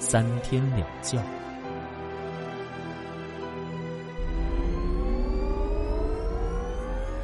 [0.00, 1.22] 三天两觉。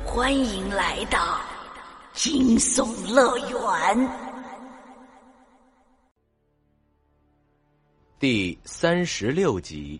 [0.04, 1.40] 欢迎来到
[2.12, 4.10] 惊悚乐园
[8.20, 9.98] 第三十六集。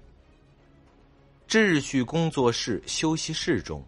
[1.48, 3.82] 秩序工作室休息室中。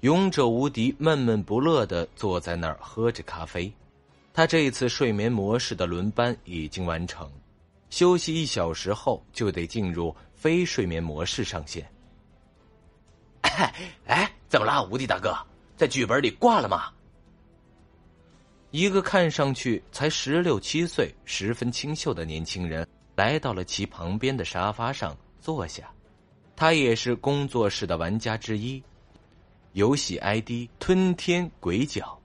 [0.00, 3.72] 勇者无敌闷闷不乐的坐在那儿喝着咖啡，
[4.32, 7.30] 他这次睡眠模式的轮班已经完成，
[7.92, 11.86] 休息一小时后就得进入非睡眠模式上线。
[14.06, 15.36] 哎，怎么了，无敌大哥，
[15.76, 16.90] 在剧本里挂了吗？
[18.70, 25.92] 一个看上去才十六七岁、十分清秀的年轻人来到了其旁边的沙发上坐下，
[26.56, 28.82] 他也是工作室的玩家之一。
[29.74, 32.18] 游戏 ID 吞天鬼角。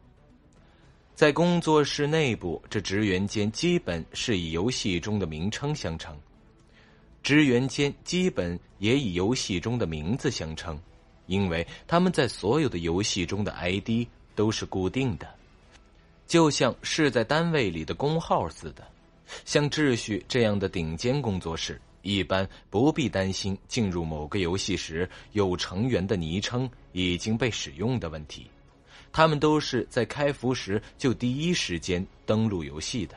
[1.17, 6.15] 在工作室内部，这职员间基本是以游戏中的名称相称，
[7.23, 10.79] 职员间基本也以游戏中的名字相称，
[11.25, 15.27] 因为他们在所有的游戏中的 ID 都是固定的，
[16.27, 18.87] 就像是在单位里的工号似的。
[19.43, 21.81] 像秩序这样的顶尖工作室。
[22.03, 28.49] 一般不必担心进入某个游戏时有成员的昵称已经被使用的问题，
[29.11, 33.15] 他们都是在开服时就第一时间登录游戏的，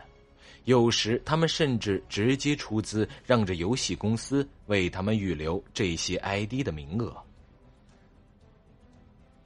[0.64, 7.16] 有时他们甚至直接出资让这游戏公司为他们预留这些 ID 的名额。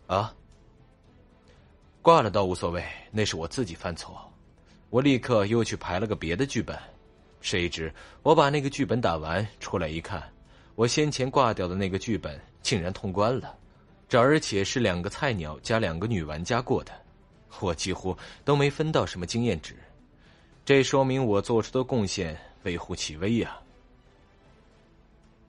[0.06, 0.34] 啊，
[2.02, 4.30] 挂了倒无所谓，那是我自己犯错，
[4.90, 6.78] 我立刻又去排了个别的剧本。
[7.40, 7.92] 谁知
[8.22, 10.22] 我把那个剧本打完出来一看，
[10.74, 13.56] 我先前挂掉的那个剧本竟然通关了，
[14.08, 16.92] 这而且是两个菜鸟加两个女玩家过的，
[17.60, 19.76] 我几乎都没分到什么经验值，
[20.64, 23.58] 这说明我做出的贡献微乎其微呀。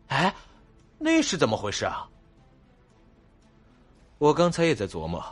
[0.08, 0.34] 哎，
[0.98, 2.08] 那是怎么回事啊？
[4.18, 5.24] 我刚才也在琢磨，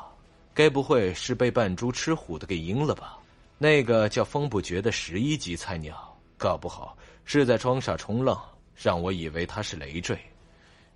[0.54, 3.18] 该不会是被扮猪吃虎的给阴了吧？
[3.58, 6.10] 那个叫风不绝的十一级菜鸟。
[6.36, 8.38] 搞不好是在装傻充愣，
[8.76, 10.20] 让我以为他是累赘，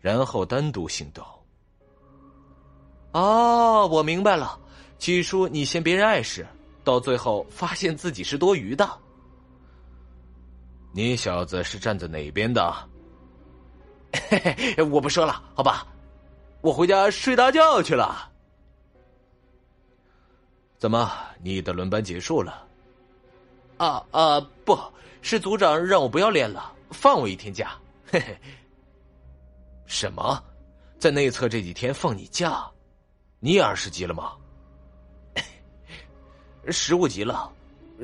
[0.01, 1.25] 然后单独行动。
[3.17, 4.59] 哦，我明白了，
[4.99, 6.45] 起初你嫌别人碍事，
[6.83, 8.87] 到最后发现自己是多余的。
[10.91, 12.71] 你小子是站在哪边的？
[14.29, 15.87] 嘿嘿，我不说了，好吧，
[16.61, 18.31] 我回家睡大觉去了。
[20.77, 21.11] 怎么，
[21.41, 22.67] 你的轮班结束了？
[23.77, 24.77] 啊啊，不。
[25.23, 27.71] 是组长让我不要练了，放我一天假。
[28.11, 28.39] 嘿嘿。
[29.87, 30.39] 什么？
[30.99, 32.63] 在内测这几天放你假？
[33.39, 34.33] 你也二十级了吗？
[36.69, 37.51] 十五级了。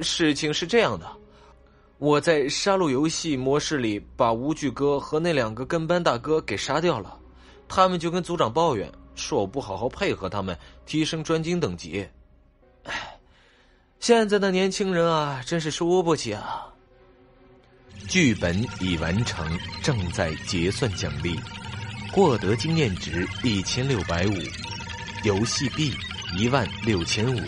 [0.01, 1.07] 事情是这样的，
[1.99, 7.15] 我在杀戮游戏模式里把无惧哥和那两个跟班大哥给杀掉了，
[7.67, 10.57] 他们就跟组长抱怨，说我不好好配合他们
[10.87, 12.07] 提升专精等级。
[12.85, 13.19] 唉，
[13.99, 16.65] 现在的年轻人啊，真是输不起啊。
[18.07, 19.47] 剧本已完成，
[19.83, 21.39] 正在结算奖励，
[22.11, 24.33] 获得经验值一千六百五，
[25.23, 25.93] 游戏币
[26.37, 27.39] 一万六千五，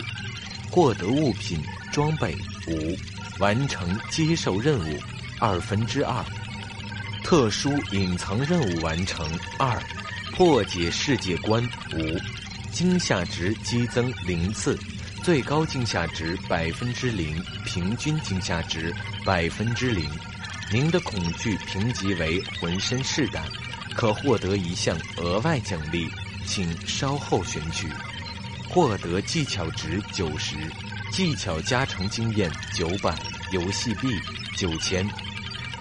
[0.70, 2.34] 获得物品装备
[2.68, 2.96] 五，
[3.38, 4.98] 完成接受任务
[5.38, 6.24] 二分之二，
[7.22, 9.26] 特殊隐藏任务完成
[9.58, 9.78] 二，
[10.32, 12.18] 破解世界观五，
[12.72, 14.78] 惊吓值激增零次，
[15.22, 18.94] 最高惊吓值百分之零，平均惊吓值
[19.24, 20.08] 百分之零。
[20.72, 23.44] 您的恐惧评级为浑身是胆，
[23.94, 26.08] 可获得一项额外奖励，
[26.46, 27.88] 请稍后选取。
[28.68, 30.56] 获得技巧值九十，
[31.12, 33.14] 技巧加成经验九百，
[33.52, 34.08] 游戏币
[34.56, 35.08] 九千。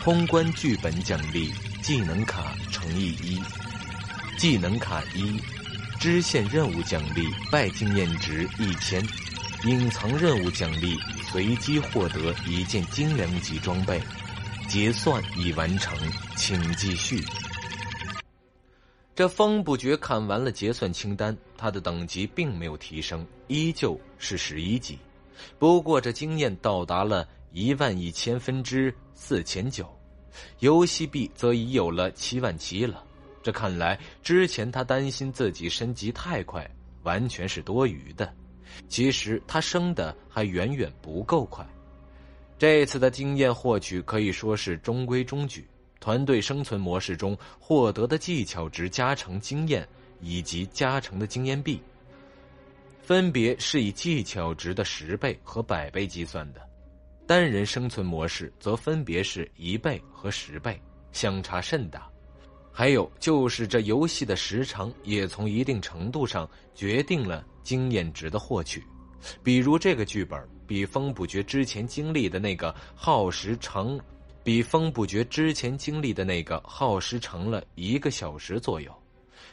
[0.01, 1.51] 通关剧本奖励
[1.81, 3.41] 技能卡乘以一，
[4.37, 5.41] 技能卡一，
[5.99, 9.03] 支线任务奖励败经验值一千，
[9.63, 10.95] 隐藏任务奖励
[11.31, 13.99] 随机获得一件精良级装备。
[14.69, 15.97] 结算已完成，
[16.35, 17.23] 请继续。
[19.15, 24.99] 这风不觉看完了结算清单，他的等级并没有提升，依旧是十一级。
[25.57, 29.87] 不过这经验到达了一万一千分之四千九，
[30.59, 33.05] 游戏币则已有了七万七了。
[33.41, 36.69] 这看来，之前他担心自己升级太快，
[37.03, 38.33] 完全是多余的。
[38.89, 41.65] 其实他升的还远远不够快。
[42.57, 45.65] 这次的经验获取可以说是中规中矩。
[46.05, 49.87] 团队生存模式中获得的技巧值加成经验
[50.21, 51.81] 以及加成的经验币，
[53.01, 56.61] 分别是以技巧值的十倍和百倍计算的。
[57.25, 60.79] 单人生存模式则分别是一倍和十倍，
[61.11, 62.07] 相差甚大。
[62.71, 68.83] 还有就是这游戏的时长也从一定程度上决定了经验值的获取。
[69.41, 73.99] 比如这个剧本比风不绝之前经历的那个耗时长。
[74.45, 78.95] 比风不绝之前经历的那个耗时长了一个小时左右，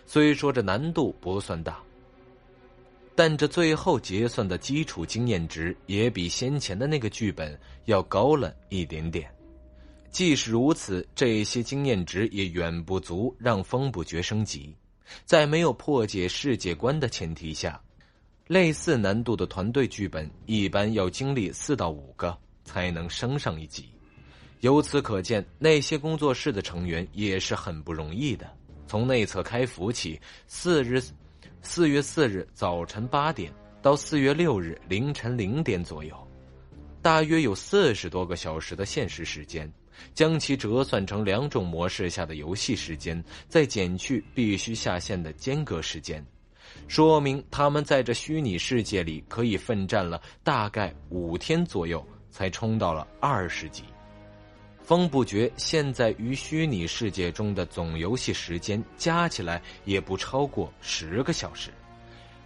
[0.04, 1.80] 虽说这难度不算大，
[3.14, 9.34] 但这最后结算的基础经验值也比先前的那个剧本要高了一点点。
[10.10, 14.76] 即使如此，这些经验值也远不足让风不绝升级。
[15.24, 17.80] 在没有破解世界观的前提下，
[18.46, 23.88] 类似难度的团队剧本一般要经历四到五个才能升上一级。
[24.62, 28.48] 由此可见，那些工作室的成员也是很不容易的。
[28.86, 31.02] 从内测开服起，四日，
[31.62, 36.16] 四月四日早晨八点到四月六日凌晨零点左右，
[37.02, 39.70] 大约有四十多个小时的现实时间。
[40.14, 46.24] 将其折算成两种模式下的游戏时间，再减去必须下线的间隔时间，
[46.86, 53.82] 说明他们在这虚拟世界里可以奋战了大概五天左右，才冲到了二十级。
[54.82, 61.70] 风不绝现在于虚拟世界中的总游戏时间加起来也不超过十个小时，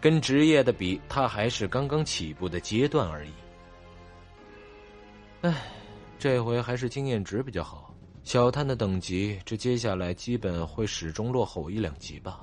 [0.01, 3.31] 跟职业的比，他还是刚刚起步的阶段而已。
[5.41, 5.63] 唉，
[6.19, 7.95] 这回还是经验值比较好。
[8.23, 12.41] 小探的等级，这接下来基本会始终落后一两级吧。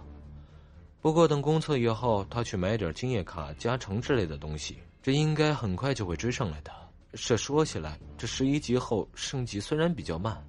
[1.01, 6.71] 不过等公测以后，他去买点经验卡加成之类的东西，这应该很快就会追上来的。
[7.13, 10.43] 这说起来，这十一级后升级虽然比较慢，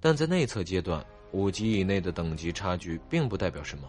[0.00, 3.88] 但在内测阶段，五级以内的等级差距并不代表什么。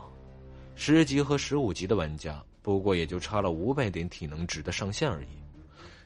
[0.75, 5.27] 十级和十五级的玩家，不过也就差了五百点体能值的上限而已。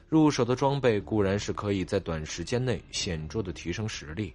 [0.08, 4.32] 入手的装备固然是可以在短时间内显著的提升实力，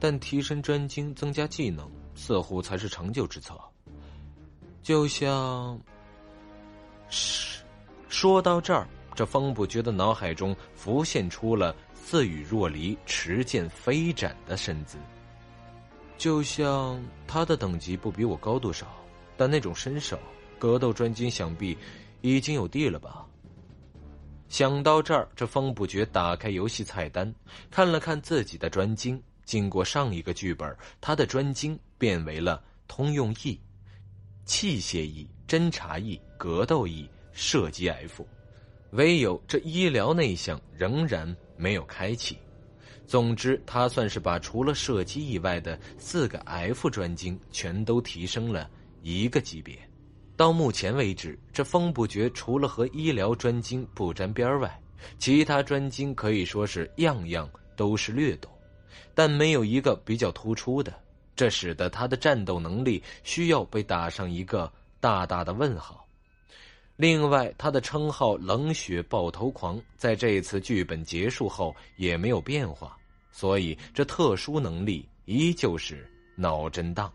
[0.00, 3.56] 但提升专精、增加技能，似乎才是长久之策。
[4.82, 5.80] 就像，
[8.08, 8.88] 说到这儿。
[9.14, 14.96] 这风不觉的脑海中浮现出了似雨若离、持剑飞斩的身姿，
[16.16, 18.86] 就像他的等级不比我高多少，
[19.36, 20.18] 但那种身手，
[20.58, 21.76] 格斗专精想必
[22.20, 23.26] 已经有地了吧。
[24.48, 27.32] 想到这儿，这风不觉打开游戏菜单，
[27.70, 29.22] 看了看自己的专精。
[29.44, 33.60] 经过上一个剧本，他的专精变为了通用 E、
[34.44, 38.24] 器械 E、侦察 E、格斗 E、射击 F。
[38.90, 42.38] 唯有这医疗那项仍然没有开启。
[43.06, 48.70] 总之，他算是把除了射击以外的四个 F 专精全都提升了
[49.02, 49.76] 一个级别。
[50.36, 54.80] 到目前为止，这风不绝除了和医疗专精不沾边外，
[55.18, 58.50] 其他专精可以说是样样都是略懂，
[59.14, 60.94] 但没有一个比较突出的。
[61.34, 66.06] 这使得他的战斗能力需要被打上一个大大的问号。
[67.00, 72.94] 另外，他的称号“冷血爆头狂”在这次剧本结束后也没有变化，
[73.32, 77.10] 所以这特殊能力依旧是脑震荡。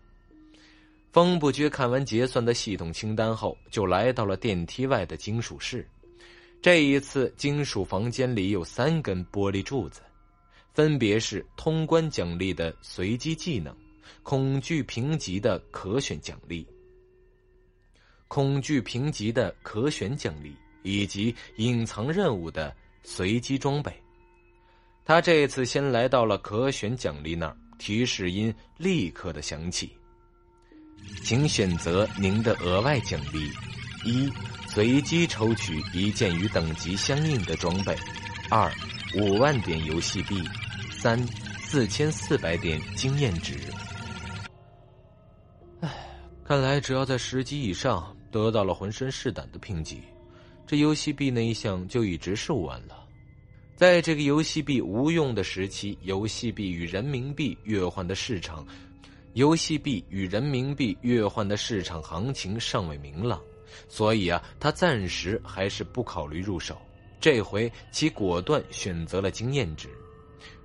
[1.11, 5.87] 风不觉看完结算的系统清单后，就来到了电梯外的金属室。
[6.63, 10.01] 这一次，金属房间里有三根玻璃柱子，
[10.73, 13.71] 分别是通关奖励的随机技能、
[14.23, 16.65] 恐惧评级的可选奖励。
[18.27, 23.93] 恐惧评级的可选奖励，以及隐藏任务的随机装备。
[25.05, 29.95] 他这次先来到了可选奖励那儿，提示音立刻的响起。
[31.23, 33.51] 请选择您的额外奖励：
[34.03, 34.27] 一、
[34.67, 37.93] 随机抽取一件与等级相应的装备；
[38.49, 38.71] 二、
[39.15, 40.37] 五万点游戏币；
[40.91, 41.23] 三、
[41.59, 43.53] 四千四百点经验值。
[46.47, 48.15] 看来只要在十级以上。
[48.31, 50.01] 得到了浑身是胆的评级，
[50.67, 53.07] 这游戏币那一项就一直是完了。
[53.77, 58.67] 在这个游戏币无用的时期，游戏币与人民币兑换的市场，
[59.35, 63.39] 游戏币与人民币兑换的市场行情尚未明朗，
[63.87, 66.77] 所以啊，他暂时还是不考虑入手。
[67.21, 69.87] 这回其果断选择了经验值，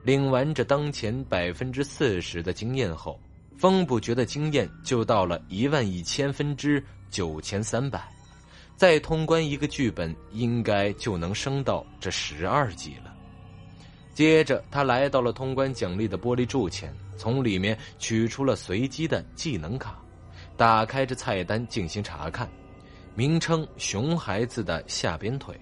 [0.02, 3.16] 领完这当前百分之四十的经验后，
[3.60, 8.08] 风不觉的经验就到了一万一千分之九千三百，
[8.74, 13.14] 再通关一个剧本，应该就能升到这十二级了。
[14.14, 20.02] 接着，他来到了通关奖励的玻璃柱前，从里面取出了随机的技能卡，
[20.56, 22.48] 打开这菜单进行查看。
[23.14, 25.54] 名称：熊孩子的下边腿。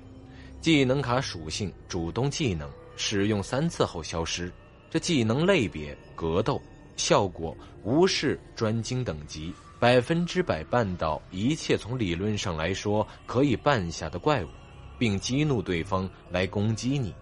[0.61, 4.53] 技能卡属性：主动技能，使用三次后消失。
[4.89, 6.63] 这技能类别：格斗。
[6.99, 14.49] 效果：无视专精等级，百分之百绊倒一切从理论上来说可以绊下的怪物，
[14.99, 17.15] 并激怒对方来攻击你。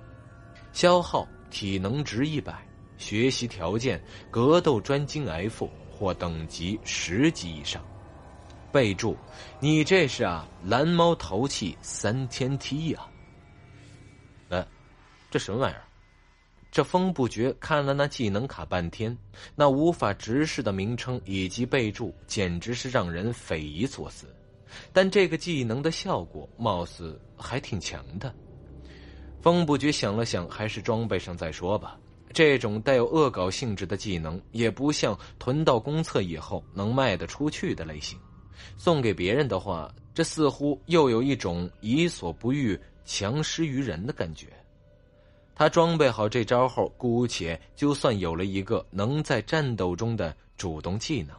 [0.73, 2.67] 消耗：体能值一百。
[2.99, 7.85] 学习条件：格斗专精 F 或等级十级以上。
[8.73, 9.17] 备注：
[9.61, 13.01] 你这是啊，蓝猫淘气三天梯呀。
[15.29, 15.83] 这什么玩意儿？
[16.77, 19.17] 这风不觉看了那技能卡半天，
[19.55, 24.27] 那无法直视的名称以及备注，简直是让人匪夷所思。
[24.93, 28.31] 但这个技能的效果貌似还挺强的。
[29.41, 31.99] 风不觉想了想，还是装备上再说吧。
[32.35, 38.19] 这种带有恶搞性质的技能，也不像囤到公测以后能卖得出去的类型。
[38.77, 44.49] 送给别人的话，这似乎又有一种己所不欲，强施于人的感觉。
[45.59, 51.35] 他装备好这招后，姑且就算有了一个能在战斗中的主动技能。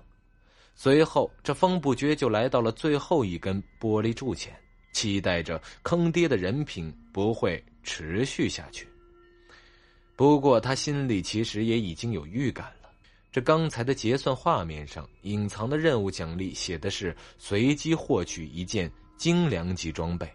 [0.74, 4.60] 随后，这风不觉就来到了最后一根玻璃柱前，
[4.92, 8.88] 期待着坑爹的人品不会持续下去。
[10.16, 12.90] 不过，他心里其实也已经有预感了。
[13.32, 20.28] 这刚才的结算画面上隐藏的任务奖励写的是随机获取一件精良级装备，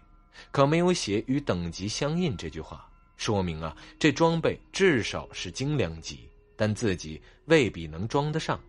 [0.51, 2.89] 可没有写与等级相应这句话。
[3.17, 8.59] 说明啊，这装备至少是精良级，但自己未必能装得上。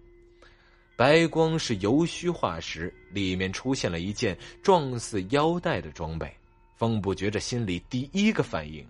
[0.96, 6.32] 白光是由虚化时，里面出现了一件状似腰带的装备。
[6.76, 8.86] 风不觉着心里第一个反应，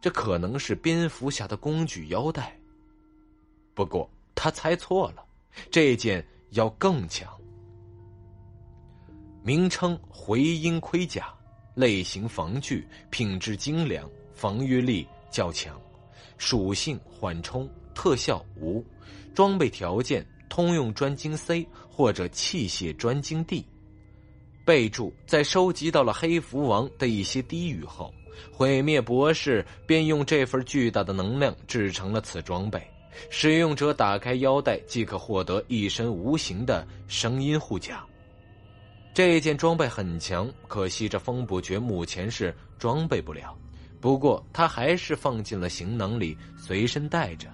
[0.00, 2.58] 这可能是蝙蝠侠的工具腰带。
[3.74, 5.24] 不过他猜错了，
[5.70, 7.30] 这件要更强。
[9.42, 11.32] 名称：回音盔甲，
[11.74, 14.10] 类型：防具，品质精良。
[14.38, 15.76] 防御力较强，
[16.36, 18.84] 属性缓冲，特效无，
[19.34, 23.66] 装备条件通用专精 C 或者器械专精 D。
[24.64, 28.14] 备注：在收集到了黑蝠王的一些低语后，
[28.52, 32.80] 毁灭博士便用这份巨大的能量制成了此装备。
[33.30, 38.04] 使用者打开腰带即可获得一身无形的声音护甲。
[39.12, 43.58] 这件装备很强，可惜这风不绝目前是装备不了。
[44.00, 47.48] 不过他还是放进了行囊里，随身带着。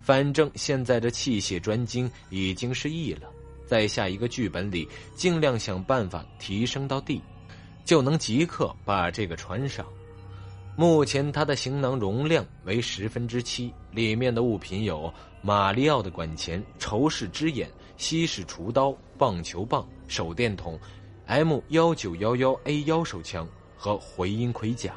[0.00, 3.28] 反正现在这器械专精已经是 E 了，
[3.66, 7.20] 在下一个剧本里尽量想办法提升到 D，
[7.84, 9.86] 就能即刻把这个穿上。
[10.76, 17.68] 目前他的行囊容量为十分之七，里面的物品有马里奥的管钳、仇视之眼、
[17.98, 20.78] 西式厨刀、棒球棒、手电筒、
[21.26, 23.46] M 幺九幺幺 A 幺手枪
[23.76, 24.94] 和回音盔甲。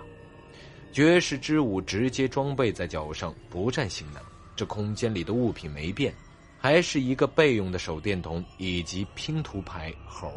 [0.94, 4.22] 绝世之舞直接装备在脚上，不占行囊。
[4.56, 6.14] 这空间里的物品没变，
[6.60, 10.32] 还是一个备用的手电筒以及拼图牌猴。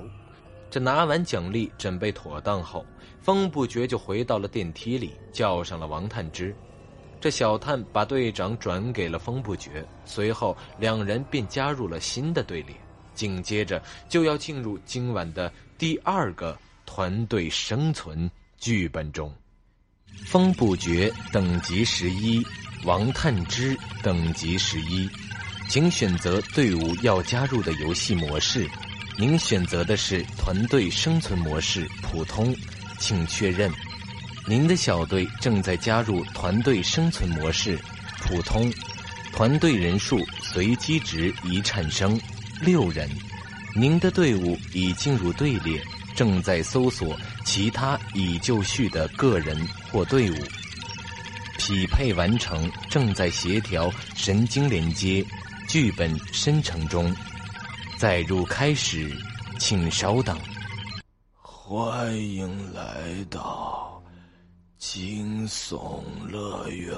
[0.70, 2.86] 这拿完奖励，准备妥当后，
[3.20, 6.56] 风不觉就回到了电梯里，叫上了王探之。
[7.20, 12.74] 这小探把队长转给了风不觉，随后两人便加入了新的队列。
[13.14, 19.30] 紧接着就要进入今晚的第二个团队生存剧本中。
[20.24, 22.44] 风不绝等级十一，
[22.84, 25.08] 王探之等级十一，
[25.68, 28.68] 请选择队伍要加入的游戏模式。
[29.18, 32.54] 您选择的是团队生存模式普通，
[32.98, 33.70] 请确认。
[34.46, 37.78] 您的小队正在加入团队生存模式
[38.20, 38.72] 普通，
[39.32, 42.20] 团队人数随机值已产生
[42.60, 43.08] 六人。
[43.74, 45.82] 您的队伍已进入队列。
[46.16, 49.54] 正在搜索其他已就绪的个人
[49.92, 50.34] 或队伍，
[51.58, 55.22] 匹配完成，正在协调神经连接，
[55.68, 57.14] 剧本生成中，
[57.98, 59.14] 载入开始，
[59.58, 60.38] 请稍等。
[61.38, 62.82] 欢迎来
[63.28, 64.02] 到
[64.78, 66.96] 惊悚乐园。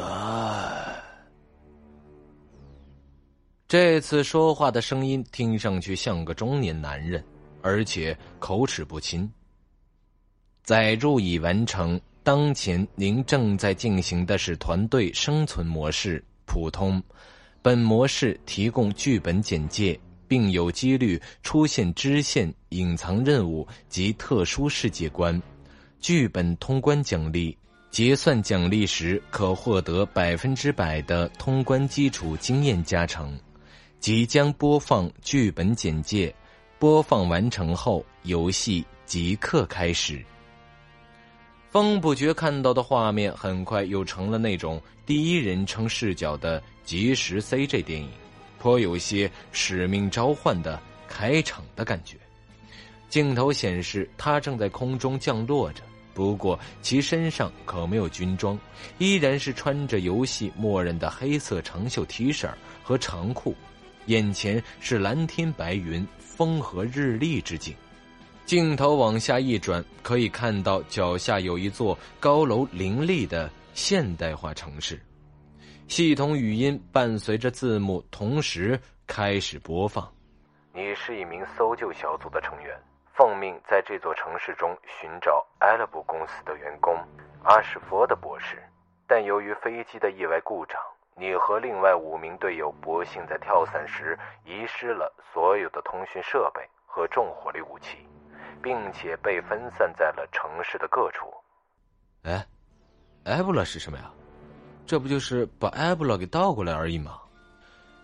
[3.67, 7.23] 这次说话的声音听上去像个中年男人。
[7.69, 9.31] 而且口齿不清。
[10.63, 17.03] 载入已完成，当前您正在进行的是团队生存模式普通，
[17.61, 25.41] 本模式提供剧本简介，并有几率出现支线、隐藏任务及特殊世界观。
[26.01, 27.57] 剧本通关奖励，
[27.91, 33.39] 结算奖励时可获得百分之百的通关基础经验加成。
[34.01, 36.33] 即将播放剧本简介，
[36.79, 40.25] 播放完成后，游戏即刻开始。
[41.71, 48.09] 风不觉看到的画面很快又成了那种第一人称视角的即时 CG 电影，
[48.61, 52.17] 颇有些使命召唤的开场的感觉。
[53.09, 55.83] 镜头显示他正在空中降落着，
[56.15, 58.57] 不过其身上可没有军装，
[58.99, 62.49] 依然是穿着游戏默认的黑色长袖 T 恤
[62.85, 63.55] 和长裤，
[64.07, 66.07] 眼前是蓝天白云、
[66.39, 67.75] 风和日丽之景。
[68.47, 75.01] 镜头往下一转，可以看到脚下有一座高楼林立的现代化城市。
[75.89, 80.09] 系统语音伴随着字幕，同时开始播放。
[80.73, 82.73] 你是一名搜救小组的成员，
[83.17, 86.95] 奉命在这座城市中寻找埃勒布公司的员工
[87.43, 88.63] 阿什佛的博士。
[89.09, 90.79] 但由于飞机的意外故障，
[91.19, 97.99] 你和另外五名队友不幸在跳伞时遗失了所有的通讯设备和重火力武器。
[98.61, 101.33] 并且被分散在了城市的各处。
[102.25, 102.45] 哎，
[103.27, 104.11] 埃布拉是什么呀？
[104.85, 107.21] 这不就是把埃布拉给倒过来而已吗？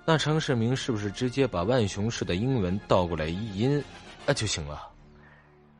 [0.06, 3.82] 那城市名是不是直接把万雄市的英文倒过来译音
[4.28, 4.92] 啊就行了？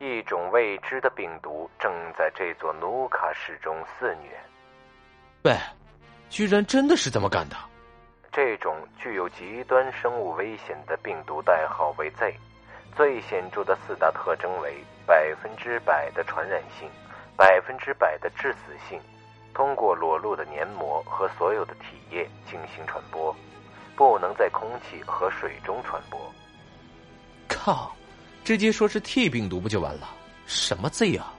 [0.00, 4.37] 一种未知的病毒正在这座努卡市中肆虐。
[5.45, 5.57] 喂，
[6.35, 7.57] 居然真的是这么干的！
[8.33, 12.35] 这种具有极端生物危险的病毒代号为 Z。
[12.97, 16.88] 最显著的四大特征为百分之百的传染性、
[17.37, 19.00] 百分之百的致死性，
[19.55, 23.33] 通过裸露的黏膜和所有的体液进行传播，
[23.95, 26.21] 不能在空气和水中传播。
[27.47, 27.95] 靠，
[28.43, 30.08] 直接说是 T 病毒不就完了？
[30.47, 31.32] 什么 Z 啊？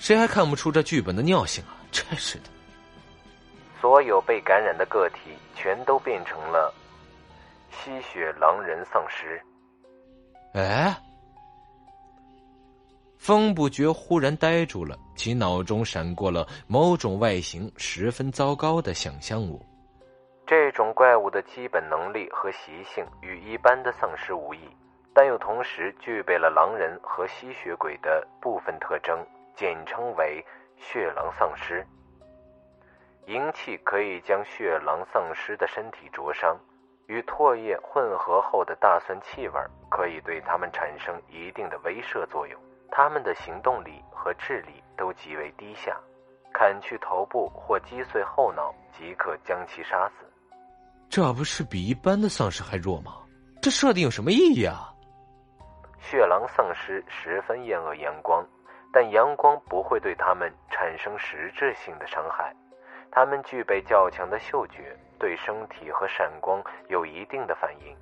[0.00, 1.78] 谁还看不出这剧本的尿性啊？
[1.92, 2.50] 真是的！
[3.80, 6.72] 所有被感染的个体全都变成了
[7.70, 9.40] 吸血狼人丧尸。
[10.54, 10.96] 哎，
[13.18, 19.64] 风不觉忽然呆住了，其脑中闪过了某种外形十分糟糕的想象物。
[20.46, 24.60] 这种怪物的基本能力和习性与一般的丧尸无异，
[25.12, 30.42] 但又同时具备了狼人和吸血鬼的部分特征，简称为
[30.78, 31.86] 血狼丧尸。
[33.28, 36.58] 银器可以将血狼丧尸的身体灼伤。
[37.08, 39.54] 与唾液混合后的大蒜气味
[39.90, 42.58] 可以对它们产生一定的威慑作用，
[42.90, 45.94] 它们的行动力和智力都极为低下，
[46.54, 50.26] 砍去头部或击碎后脑即可将其杀死。
[51.10, 53.12] 这不是比一般的丧尸还弱吗？
[53.60, 54.92] 这设定有什么意义啊？
[56.00, 58.46] 血狼丧尸十分厌恶阳光，
[58.90, 62.54] 但阳光不会对他们产生实质性的伤害。
[63.10, 67.96] 他们具备较强的嗅觉，对身体和闪光有一定的反应。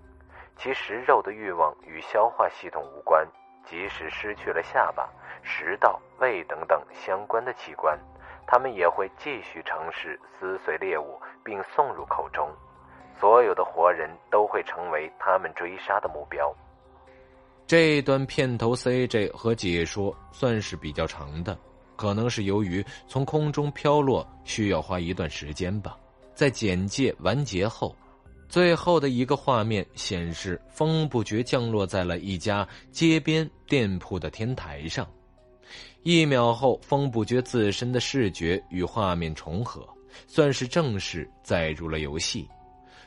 [0.56, 3.26] 其食肉的欲望与消化系统无关，
[3.64, 5.08] 即使失去了下巴、
[5.42, 7.98] 食道、胃等等相关的器官，
[8.46, 12.48] 他们也会继续尝试撕碎猎物并送入口中。
[13.18, 16.54] 所有的活人都会成为他们追杀的目标。
[17.66, 21.56] 这段片头 CJ 和解说算是比较长的。
[21.96, 25.98] 可能是由于从空中飘落需要花一段时间吧。
[26.34, 27.96] 在简介完结后，
[28.48, 35.08] 最后的一个画面显示，风不觉降落在了一家街边店铺的天台上。
[36.02, 39.84] 一秒后，风不觉自身的视觉与画面重合，
[40.28, 42.46] 算是正式载入了游戏。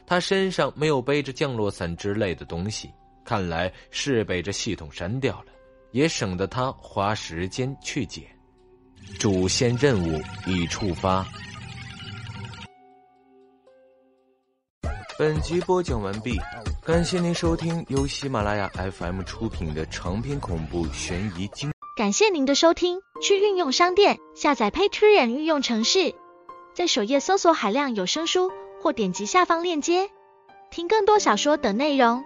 [0.05, 2.91] 他身上没有背着降落伞之类的东西，
[3.23, 5.51] 看来是被这系统删掉了，
[5.91, 8.23] 也省得他花时间去捡。
[9.17, 11.25] 主线任务已触发。
[15.17, 16.39] 本集播讲完毕，
[16.85, 21.71] 感谢您收听由喜马拉雅 FM 出品的长篇恐怖悬疑惊。
[21.97, 26.15] 感谢您的收听，去运用商店下载 Patreon 运用城市，
[26.73, 28.49] 在首页搜索海量有声书，
[28.81, 30.09] 或点击下方链接
[30.71, 32.23] 听更多小说等内容。